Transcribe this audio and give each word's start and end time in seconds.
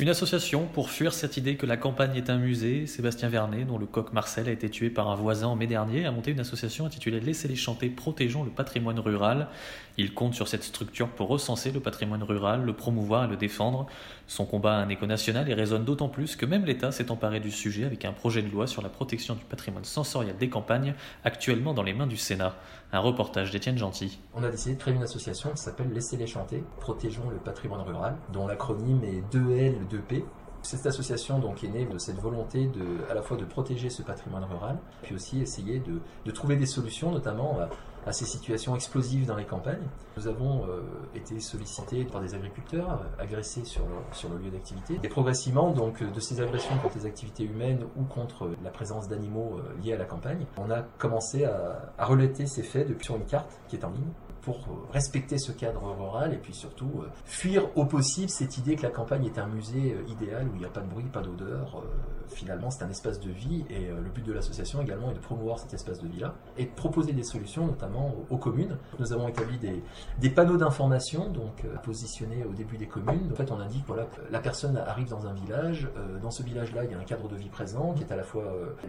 Une 0.00 0.08
association 0.08 0.64
pour 0.64 0.90
fuir 0.90 1.12
cette 1.12 1.38
idée 1.38 1.56
que 1.56 1.66
la 1.66 1.76
campagne 1.76 2.14
est 2.14 2.30
un 2.30 2.38
musée, 2.38 2.86
Sébastien 2.86 3.28
Vernet, 3.28 3.64
dont 3.64 3.78
le 3.78 3.86
coq 3.86 4.12
Marcel 4.12 4.48
a 4.48 4.52
été 4.52 4.70
tué 4.70 4.90
par 4.90 5.08
un 5.10 5.16
voisin 5.16 5.48
en 5.48 5.56
mai 5.56 5.66
dernier, 5.66 6.06
a 6.06 6.12
monté 6.12 6.30
une 6.30 6.38
association 6.38 6.86
intitulée 6.86 7.18
Laissez-les 7.18 7.56
chanter, 7.56 7.88
protégeons 7.88 8.44
le 8.44 8.50
patrimoine 8.50 9.00
rural. 9.00 9.48
Il 9.96 10.14
compte 10.14 10.34
sur 10.34 10.46
cette 10.46 10.62
structure 10.62 11.08
pour 11.08 11.26
recenser 11.26 11.72
le 11.72 11.80
patrimoine 11.80 12.22
rural, 12.22 12.64
le 12.64 12.74
promouvoir 12.74 13.24
et 13.24 13.26
le 13.26 13.36
défendre. 13.36 13.88
Son 14.28 14.46
combat 14.46 14.76
a 14.76 14.80
un 14.80 14.88
écho 14.88 15.04
national 15.04 15.50
et 15.50 15.54
résonne 15.54 15.84
d'autant 15.84 16.08
plus 16.08 16.36
que 16.36 16.46
même 16.46 16.64
l'État 16.64 16.92
s'est 16.92 17.10
emparé 17.10 17.40
du 17.40 17.50
sujet 17.50 17.84
avec 17.84 18.04
un 18.04 18.12
projet 18.12 18.42
de 18.42 18.48
loi 18.48 18.68
sur 18.68 18.82
la 18.82 18.90
protection 18.90 19.34
du 19.34 19.44
patrimoine 19.44 19.82
sensoriel 19.84 20.36
des 20.36 20.48
campagnes, 20.48 20.94
actuellement 21.24 21.74
dans 21.74 21.82
les 21.82 21.94
mains 21.94 22.06
du 22.06 22.16
Sénat. 22.16 22.54
Un 22.92 23.00
reportage 23.00 23.50
d'Étienne 23.50 23.76
Gentil. 23.76 24.20
On 24.32 24.44
a 24.44 24.48
décidé 24.48 24.76
de 24.76 24.80
créer 24.80 24.94
une 24.94 25.02
association 25.02 25.50
qui 25.50 25.58
s'appelle 25.58 25.92
Laissez-les 25.92 26.28
chanter, 26.28 26.62
protégeons 26.78 27.28
le 27.28 27.36
patrimoine 27.36 27.82
rural, 27.82 28.16
dont 28.32 28.46
l'acronyme 28.46 29.02
est 29.02 29.36
2L, 29.36 29.87
2P. 29.88 30.24
Cette 30.62 30.86
association 30.86 31.38
donc 31.38 31.62
est 31.62 31.68
née 31.68 31.86
de 31.86 31.98
cette 31.98 32.18
volonté 32.18 32.66
de, 32.66 33.10
à 33.10 33.14
la 33.14 33.22
fois 33.22 33.36
de 33.36 33.44
protéger 33.44 33.90
ce 33.90 34.02
patrimoine 34.02 34.44
rural, 34.44 34.78
puis 35.02 35.14
aussi 35.14 35.40
essayer 35.40 35.78
de, 35.78 36.00
de 36.24 36.30
trouver 36.32 36.56
des 36.56 36.66
solutions, 36.66 37.12
notamment 37.12 37.58
à, 37.60 38.12
ces 38.12 38.24
situations 38.24 38.74
explosives 38.74 39.26
dans 39.26 39.36
les 39.36 39.44
campagnes. 39.44 39.86
Nous 40.16 40.26
avons 40.26 40.64
euh, 40.66 40.80
été 41.14 41.40
sollicités 41.40 42.04
par 42.04 42.22
des 42.22 42.34
agriculteurs 42.34 43.02
euh, 43.02 43.22
agressés 43.22 43.64
sur 43.64 43.82
le, 43.82 43.94
sur 44.12 44.30
le 44.30 44.38
lieu 44.38 44.50
d'activité. 44.50 44.98
Et 45.02 45.08
progressivement, 45.08 45.72
donc, 45.72 46.02
de 46.02 46.20
ces 46.20 46.40
agressions 46.40 46.76
contre 46.78 46.96
les 46.96 47.04
activités 47.04 47.44
humaines 47.44 47.84
ou 47.96 48.04
contre 48.04 48.50
la 48.64 48.70
présence 48.70 49.08
d'animaux 49.08 49.58
euh, 49.58 49.82
liés 49.82 49.92
à 49.92 49.98
la 49.98 50.06
campagne, 50.06 50.46
on 50.56 50.70
a 50.70 50.82
commencé 50.96 51.44
à, 51.44 51.92
à 51.98 52.06
relater 52.06 52.46
ces 52.46 52.62
faits 52.62 52.88
depuis 52.88 53.04
sur 53.04 53.16
une 53.16 53.26
carte 53.26 53.58
qui 53.68 53.76
est 53.76 53.84
en 53.84 53.90
ligne 53.90 54.12
pour 54.52 54.92
respecter 54.92 55.38
ce 55.38 55.52
cadre 55.52 55.82
rural 55.82 56.32
et 56.34 56.38
puis 56.38 56.54
surtout 56.54 56.90
euh, 57.02 57.08
fuir 57.24 57.68
au 57.76 57.84
possible 57.84 58.28
cette 58.28 58.58
idée 58.58 58.76
que 58.76 58.82
la 58.82 58.90
campagne 58.90 59.26
est 59.26 59.38
un 59.38 59.46
musée 59.46 59.94
euh, 59.94 60.10
idéal 60.10 60.48
où 60.48 60.54
il 60.54 60.60
n'y 60.60 60.64
a 60.64 60.70
pas 60.70 60.80
de 60.80 60.88
bruit, 60.88 61.04
pas 61.04 61.20
d'odeur. 61.20 61.82
Euh, 61.82 61.86
finalement, 62.28 62.70
c'est 62.70 62.84
un 62.84 62.90
espace 62.90 63.20
de 63.20 63.30
vie 63.30 63.64
et 63.70 63.86
le 63.86 64.10
but 64.10 64.22
de 64.22 64.34
l'association 64.34 64.82
également 64.82 65.10
est 65.10 65.14
de 65.14 65.18
promouvoir 65.18 65.58
cet 65.58 65.72
espace 65.72 65.98
de 65.98 66.06
vie-là 66.08 66.34
et 66.58 66.66
de 66.66 66.70
proposer 66.70 67.12
des 67.12 67.22
solutions, 67.22 67.66
notamment 67.66 68.14
aux 68.28 68.36
communes. 68.36 68.76
Nous 68.98 69.14
avons 69.14 69.28
établi 69.28 69.56
des, 69.56 69.82
des 70.18 70.28
panneaux 70.28 70.58
d'information 70.58 71.30
donc 71.30 71.64
positionnés 71.82 72.44
au 72.44 72.52
début 72.52 72.76
des 72.76 72.86
communes. 72.86 73.30
En 73.32 73.34
fait, 73.34 73.50
on 73.50 73.58
indique 73.58 73.84
voilà, 73.86 74.04
que 74.04 74.20
la 74.30 74.40
personne 74.40 74.76
arrive 74.76 75.08
dans 75.08 75.26
un 75.26 75.32
village. 75.32 75.88
Dans 76.20 76.30
ce 76.30 76.42
village-là, 76.42 76.84
il 76.84 76.90
y 76.90 76.94
a 76.94 76.98
un 76.98 77.04
cadre 77.04 77.28
de 77.28 77.36
vie 77.36 77.48
présent 77.48 77.94
qui 77.94 78.02
est 78.02 78.12
à 78.12 78.16
la 78.16 78.24
fois 78.24 78.44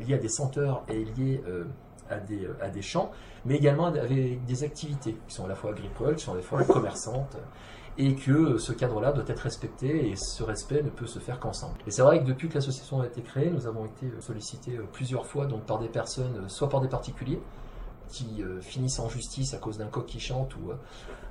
lié 0.05 0.15
à 0.15 0.17
des 0.17 0.27
senteurs 0.27 0.83
et 0.89 1.05
lié 1.05 1.41
à 2.09 2.19
des, 2.19 2.47
à 2.61 2.69
des 2.69 2.81
champs, 2.81 3.11
mais 3.45 3.55
également 3.55 3.87
avec 3.87 4.45
des 4.45 4.63
activités 4.63 5.17
qui 5.27 5.33
sont 5.33 5.45
à 5.45 5.47
la 5.47 5.55
fois 5.55 5.71
agricoles, 5.71 6.15
qui 6.15 6.25
sont 6.25 6.33
à 6.33 6.37
la 6.37 6.41
fois 6.41 6.63
commerçantes, 6.63 7.37
et 7.97 8.15
que 8.15 8.57
ce 8.57 8.71
cadre-là 8.71 9.11
doit 9.11 9.25
être 9.27 9.39
respecté, 9.41 10.09
et 10.09 10.15
ce 10.15 10.43
respect 10.43 10.81
ne 10.83 10.89
peut 10.89 11.07
se 11.07 11.19
faire 11.19 11.39
qu'ensemble. 11.39 11.77
Et 11.85 11.91
c'est 11.91 12.01
vrai 12.01 12.21
que 12.21 12.25
depuis 12.25 12.47
que 12.47 12.55
l'association 12.55 13.01
a 13.01 13.05
été 13.05 13.21
créée, 13.21 13.49
nous 13.49 13.67
avons 13.67 13.85
été 13.85 14.09
sollicités 14.21 14.79
plusieurs 14.93 15.25
fois 15.25 15.45
donc 15.45 15.63
par 15.65 15.79
des 15.79 15.89
personnes, 15.89 16.47
soit 16.47 16.69
par 16.69 16.81
des 16.81 16.87
particuliers, 16.87 17.41
qui 18.07 18.43
finissent 18.61 18.99
en 18.99 19.07
justice 19.07 19.53
à 19.53 19.57
cause 19.57 19.77
d'un 19.77 19.87
coq 19.87 20.05
qui 20.05 20.19
chante 20.19 20.55
ou 20.55 20.71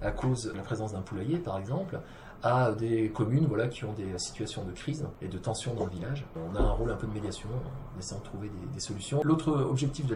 à 0.01 0.11
cause 0.13 0.45
de 0.45 0.53
la 0.57 0.63
présence 0.63 0.93
d'un 0.93 1.01
poulailler 1.01 1.39
par 1.39 1.59
exemple, 1.59 1.99
à 2.43 2.73
des 2.73 3.11
communes 3.11 3.47
voilà, 3.47 3.67
qui 3.67 3.85
ont 3.85 3.93
des 3.93 4.17
situations 4.19 4.65
de 4.65 4.73
crise 4.73 5.07
et 5.21 5.29
de 5.29 5.39
tension 5.39 5.75
dans 5.75 5.85
le 5.85 5.91
village. 5.91 6.25
On 6.37 6.55
a 6.55 6.61
un 6.61 6.71
rôle 6.71 6.91
un 6.91 6.95
peu 6.95 7.07
de 7.07 7.13
médiation 7.13 7.49
en 7.49 7.99
essayant 7.99 8.21
de 8.21 8.25
trouver 8.25 8.51
des, 8.73 8.81
solutions. 8.81 9.21
L'autre 9.25 9.51
objectif 9.51 10.07
de 10.07 10.15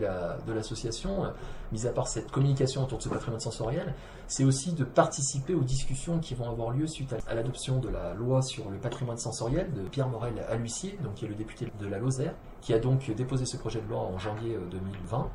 l'association, 0.53 1.25
la, 1.25 1.29
de 1.31 1.35
mis 1.73 1.87
à 1.87 1.91
part 1.91 2.07
cette 2.07 2.31
communication 2.31 2.85
autour 2.85 2.99
de 2.99 3.03
ce 3.03 3.09
patrimoine 3.09 3.41
sensoriel, 3.41 3.95
c'est 4.29 4.45
aussi 4.45 4.73
de 4.73 4.85
participer 4.85 5.55
aux 5.55 5.63
discussions 5.65 6.21
qui 6.21 6.35
vont 6.35 6.49
avoir 6.49 6.71
lieu 6.71 6.87
suite 6.87 7.15
à, 7.27 7.35
l'adoption 7.35 7.81
de 7.81 7.89
la 7.89 8.15
loi 8.15 8.41
sur 8.43 8.71
le 8.71 8.79
patrimoine 8.79 9.19
sensoriel 9.19 9.73
de 9.73 9.83
Pierre 9.83 10.09
Morel 10.09 10.35
Alussier, 10.49 10.99
donc 11.03 11.15
qui 11.15 11.25
est 11.25 11.29
le 11.29 11.35
député 11.35 11.73
de 11.81 11.87
la 11.87 11.99
Lozère, 11.99 12.35
qui 12.61 12.73
a 12.73 12.79
donc 12.79 13.11
déposé 13.11 13.47
ce 13.47 13.57
projet 13.57 13.81
de 13.81 13.89
loi 13.89 13.99
en 13.99 14.19
janvier 14.19 14.57
2020. 14.71 15.29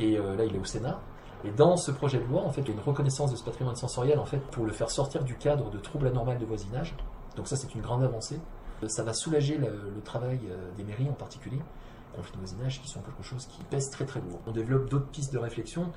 Et 0.00 0.18
euh, 0.18 0.36
là, 0.36 0.44
il 0.44 0.54
est 0.54 0.58
au 0.58 0.64
Sénat. 0.64 1.00
Et 1.44 1.50
dans 1.50 1.76
ce 1.76 1.90
projet 1.90 2.18
de 2.18 2.24
loi, 2.24 2.42
en 2.42 2.50
fait, 2.50 2.62
il 2.62 2.68
y 2.68 2.70
a 2.70 2.74
une 2.74 2.80
reconnaissance 2.80 3.30
de 3.30 3.36
ce 3.36 3.44
patrimoine 3.44 3.76
sensoriel 3.76 4.18
en 4.18 4.24
fait, 4.24 4.38
pour 4.38 4.64
le 4.64 4.72
faire 4.72 4.90
sortir 4.90 5.24
du 5.24 5.36
cadre 5.36 5.70
de 5.70 5.78
troubles 5.78 6.06
anormaux 6.06 6.34
de 6.34 6.44
voisinage. 6.44 6.94
Donc 7.36 7.48
ça, 7.48 7.56
c'est 7.56 7.74
une 7.74 7.82
grande 7.82 8.02
avancée. 8.02 8.40
Ça 8.86 9.02
va 9.02 9.12
soulager 9.12 9.56
le, 9.56 9.92
le 9.94 10.00
travail 10.02 10.40
des 10.76 10.84
mairies 10.84 11.08
en 11.08 11.14
particulier 11.14 11.60
conflits 12.14 12.32
de 12.32 12.38
voisinage 12.38 12.80
qui 12.80 12.88
sont 12.88 13.00
quelque 13.00 13.22
chose 13.22 13.46
qui 13.46 13.62
pèse 13.64 13.90
très 13.90 14.04
très 14.04 14.20
lourd. 14.20 14.40
On 14.46 14.52
développe 14.52 14.88
d'autres 14.88 15.08
pistes 15.08 15.32
de 15.32 15.38
réflexion. 15.38 15.90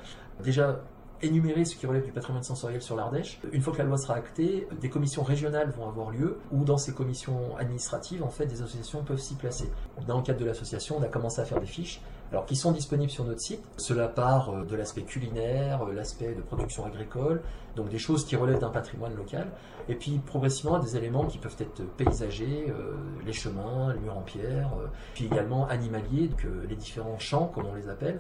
Déjà, 0.44 0.80
énumérer 1.22 1.66
ce 1.66 1.76
qui 1.76 1.88
relève 1.88 2.06
du 2.06 2.12
patrimoine 2.12 2.44
sensoriel 2.44 2.82
sur 2.82 2.96
l'Ardèche. 2.96 3.40
Une 3.52 3.62
fois 3.62 3.74
que 3.74 3.80
la 3.80 3.86
loi 3.86 3.98
sera 3.98 4.16
actée, 4.16 4.68
des 4.80 4.90
commissions 4.90 5.24
régionales 5.24 5.72
vont 5.72 5.88
avoir 5.88 6.12
lieu, 6.12 6.40
ou 6.52 6.64
dans 6.64 6.78
ces 6.78 6.94
commissions 6.94 7.58
administratives, 7.58 8.24
en 8.24 8.30
fait, 8.30 8.46
des 8.46 8.62
associations 8.62 9.04
peuvent 9.04 9.20
s'y 9.20 9.36
placer. 9.36 9.72
Dans 10.08 10.18
le 10.18 10.24
cadre 10.24 10.40
de 10.40 10.46
l'association, 10.46 10.98
on 11.00 11.04
a 11.04 11.08
commencé 11.08 11.42
à 11.42 11.46
faire 11.46 11.60
des 11.60 11.66
fiches, 11.66 12.02
alors 12.32 12.46
qui 12.46 12.56
sont 12.56 12.72
disponibles 12.72 13.12
sur 13.12 13.24
notre 13.24 13.40
site? 13.40 13.64
Cela 13.78 14.08
part 14.08 14.66
de 14.66 14.76
l'aspect 14.76 15.04
culinaire, 15.04 15.86
l'aspect 15.86 16.34
de 16.34 16.42
production 16.42 16.86
agricole, 16.86 17.42
donc 17.76 17.90
des 17.90 18.00
choses 18.00 18.26
qui 18.26 18.36
relèvent 18.36 18.60
d'un 18.60 18.70
patrimoine 18.70 19.16
local, 19.16 19.48
et 19.88 19.96
puis 19.96 20.20
progressivement 20.26 20.80
des 20.80 20.98
éléments 20.98 21.26
qui 21.26 21.38
peuvent 21.38 21.56
être 21.60 21.84
paysagers, 21.96 22.68
euh, 22.70 22.96
les 23.26 23.34
chemins, 23.34 23.94
les 23.94 24.00
murs 24.00 24.18
en 24.18 24.22
pierre, 24.22 24.72
euh, 24.80 24.88
puis 25.14 25.26
également 25.26 25.68
animaliers, 25.68 26.28
donc 26.28 26.44
euh, 26.46 26.66
les 26.68 26.76
différents 26.76 27.20
champs 27.20 27.52
comme 27.54 27.66
on 27.68 27.76
les 27.76 27.88
appelle, 27.88 28.18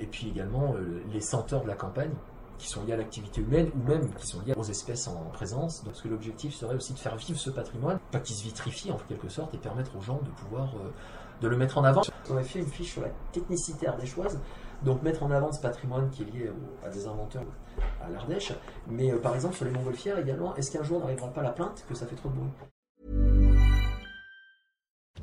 et 0.00 0.06
puis 0.06 0.28
également 0.28 0.74
les 1.12 1.20
senteurs 1.20 1.62
de 1.62 1.68
la 1.68 1.74
campagne 1.74 2.10
qui 2.58 2.68
sont 2.68 2.84
liés 2.84 2.92
à 2.92 2.96
l'activité 2.96 3.40
humaine 3.40 3.70
ou 3.74 3.88
même 3.88 4.12
qui 4.14 4.26
sont 4.26 4.40
liés 4.42 4.54
aux 4.56 4.64
espèces 4.64 5.08
en 5.08 5.16
présence. 5.32 5.84
Donc, 5.84 5.92
parce 5.92 6.02
que 6.02 6.08
l'objectif 6.08 6.54
serait 6.54 6.74
aussi 6.74 6.92
de 6.92 6.98
faire 6.98 7.16
vivre 7.16 7.38
ce 7.38 7.50
patrimoine, 7.50 7.98
pas 8.10 8.20
qu'il 8.20 8.36
se 8.36 8.42
vitrifie 8.42 8.90
en 8.90 8.98
quelque 9.08 9.28
sorte, 9.28 9.54
et 9.54 9.58
permettre 9.58 9.96
aux 9.96 10.02
gens 10.02 10.20
de 10.22 10.30
pouvoir 10.30 10.74
euh, 10.76 10.90
de 11.40 11.48
le 11.48 11.56
mettre 11.56 11.78
en 11.78 11.84
avant. 11.84 12.02
On 12.30 12.36
a 12.36 12.42
fait 12.42 12.58
une 12.58 12.66
fiche 12.66 12.92
sur 12.92 13.02
la 13.02 13.10
technicité 13.32 13.86
ardéchoise, 13.86 14.38
donc 14.82 15.02
mettre 15.02 15.22
en 15.22 15.30
avant 15.30 15.52
ce 15.52 15.60
patrimoine 15.60 16.10
qui 16.10 16.22
est 16.22 16.26
lié 16.26 16.50
à 16.84 16.88
des 16.90 17.06
inventeurs 17.06 17.44
à 18.04 18.10
l'Ardèche, 18.10 18.52
mais 18.88 19.12
euh, 19.12 19.18
par 19.18 19.34
exemple 19.34 19.54
sur 19.56 19.64
les 19.64 19.70
montgolfières 19.70 20.18
également, 20.18 20.54
est-ce 20.56 20.70
qu'un 20.70 20.82
jour 20.82 21.00
n'arrivera 21.00 21.28
pas 21.28 21.42
la 21.42 21.52
plainte 21.52 21.84
que 21.88 21.94
ça 21.94 22.06
fait 22.06 22.16
trop 22.16 22.28
de 22.28 22.34
bruit? 22.34 22.50